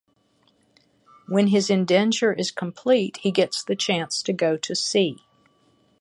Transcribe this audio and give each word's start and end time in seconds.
When 1.27 1.49
his 1.49 1.69
indenture 1.69 2.33
is 2.33 2.49
complete, 2.49 3.17
he 3.17 3.29
gets 3.29 3.63
the 3.63 3.75
chance 3.75 4.23
to 4.23 4.33
go 4.33 4.57
to 4.57 4.73
sea. 4.75 5.27